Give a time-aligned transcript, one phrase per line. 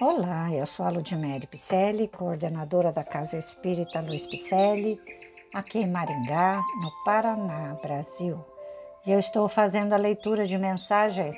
[0.00, 5.00] Olá, eu sou a Ludmere Picelli, coordenadora da Casa Espírita Luiz Picelli,
[5.54, 8.44] aqui em Maringá, no Paraná, Brasil.
[9.06, 11.36] E eu estou fazendo a leitura de mensagens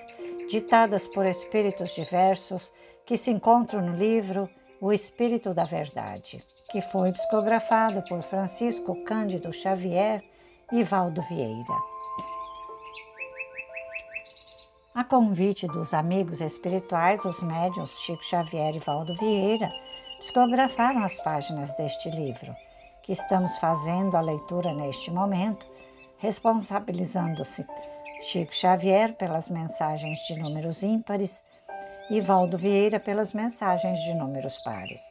[0.48, 2.72] ditadas por espíritos diversos
[3.04, 4.48] que se encontram no livro
[4.80, 10.24] O Espírito da Verdade, que foi psicografado por Francisco Cândido Xavier
[10.72, 11.95] e Valdo Vieira.
[14.96, 19.70] A convite dos amigos espirituais, os médiuns Chico Xavier e Valdo Vieira
[20.18, 22.56] psicografaram as páginas deste livro,
[23.02, 25.66] que estamos fazendo a leitura neste momento,
[26.16, 27.66] responsabilizando-se
[28.22, 31.44] Chico Xavier pelas mensagens de números ímpares
[32.08, 35.02] e Valdo Vieira pelas mensagens de números pares.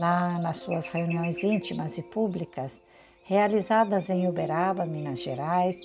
[0.00, 2.82] Lá nas suas reuniões íntimas e públicas,
[3.28, 5.78] realizadas em Uberaba, Minas Gerais,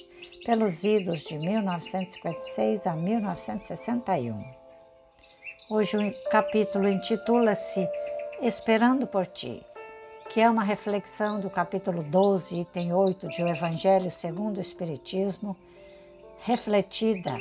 [0.46, 4.42] pelos idos de 1956 a 1961.
[5.70, 7.86] Hoje o capítulo intitula-se
[8.42, 9.62] Esperando por Ti,
[10.30, 15.58] que é uma reflexão do capítulo 12, item 8 de O Evangelho segundo o Espiritismo,
[16.44, 17.38] refletida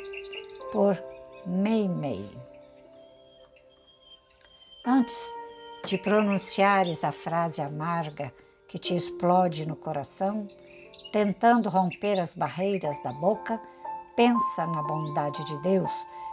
[0.73, 1.01] por
[1.47, 2.29] Mei Mei.
[4.85, 5.33] Antes
[5.87, 8.33] de pronunciares a frase amarga
[8.73, 10.49] que te explode no coração,
[11.13, 13.61] tentando romper as barreiras da boca,
[14.17, 15.93] pensa na bondade de Deus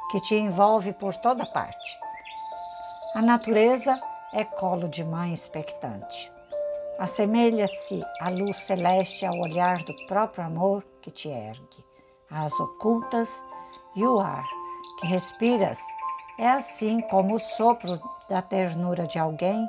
[0.09, 1.97] que te envolve por toda parte.
[3.13, 3.99] A natureza
[4.31, 6.31] é colo de mãe expectante.
[6.97, 11.83] Assemelha-se à luz celeste ao olhar do próprio amor que te ergue.
[12.31, 13.29] As ocultas
[13.97, 14.47] e o ar
[15.01, 15.77] que respiras
[16.37, 19.67] é assim como o sopro da ternura de alguém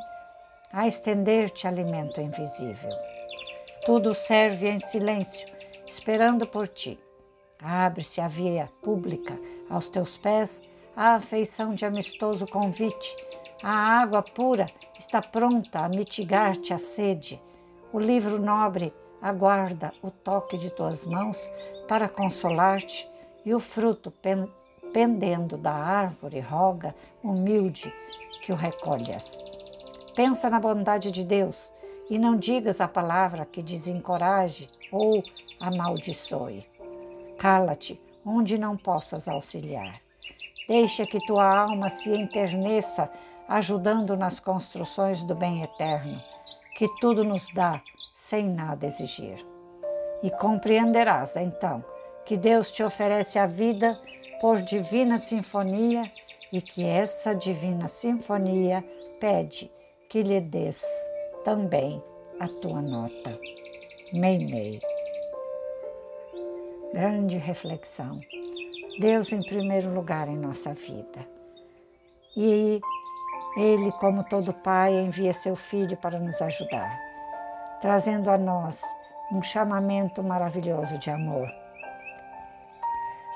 [0.72, 2.90] a estender-te alimento invisível.
[3.84, 5.48] Tudo serve em silêncio,
[5.86, 6.98] esperando por ti.
[7.62, 10.62] Abre-se a via pública aos teus pés,
[10.96, 13.16] a afeição de amistoso convite.
[13.62, 14.66] A água pura
[14.98, 17.40] está pronta a mitigar-te a sede.
[17.92, 21.50] O livro nobre aguarda o toque de tuas mãos
[21.88, 23.10] para consolar-te,
[23.44, 24.12] e o fruto
[24.92, 27.92] pendendo da árvore roga, humilde,
[28.42, 29.49] que o recolhas.
[30.20, 31.72] Pensa na bondade de Deus
[32.10, 35.22] e não digas a palavra que desencoraje ou
[35.58, 36.66] amaldiçoe.
[37.38, 39.98] Cala-te onde não possas auxiliar.
[40.68, 43.10] Deixa que tua alma se enterneça,
[43.48, 46.20] ajudando nas construções do bem eterno,
[46.76, 47.80] que tudo nos dá
[48.14, 49.42] sem nada exigir.
[50.22, 51.82] E compreenderás então
[52.26, 53.98] que Deus te oferece a vida
[54.38, 56.12] por divina sinfonia
[56.52, 58.84] e que essa divina sinfonia
[59.18, 59.70] pede
[60.10, 60.84] que lhe des
[61.44, 62.02] também
[62.40, 63.38] a tua nota.
[64.12, 64.80] Meimei.
[66.92, 68.20] Grande reflexão.
[68.98, 71.24] Deus em primeiro lugar em nossa vida.
[72.36, 72.80] E
[73.56, 76.98] Ele, como todo pai, envia seu filho para nos ajudar,
[77.80, 78.82] trazendo a nós
[79.32, 81.48] um chamamento maravilhoso de amor.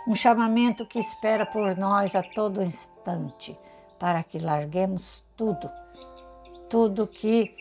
[0.09, 3.57] Um chamamento que espera por nós a todo instante,
[3.97, 5.71] para que larguemos tudo,
[6.75, 7.55] tudo que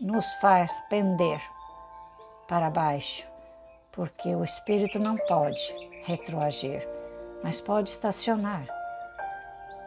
[0.00, 1.42] nos faz pender
[2.46, 3.26] para baixo,
[3.92, 5.74] porque o espírito não pode
[6.04, 6.88] retroagir,
[7.42, 8.64] mas pode estacionar.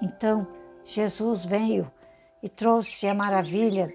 [0.02, 0.46] Então,
[0.84, 1.90] Jesus veio
[2.44, 3.94] e trouxe a maravilha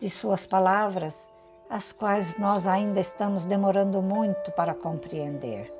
[0.00, 1.28] de Suas palavras,
[1.68, 5.70] as quais nós ainda estamos demorando muito para compreender.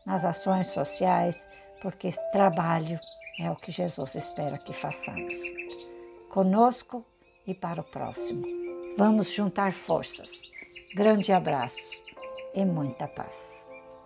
[0.05, 1.47] nas ações sociais,
[1.81, 2.99] porque trabalho
[3.39, 5.35] é o que Jesus espera que façamos
[6.35, 7.05] conosco
[7.47, 8.45] e para o próximo.
[8.97, 10.29] Vamos juntar forças.
[10.93, 11.91] Grande abraço
[12.53, 13.64] e muita paz.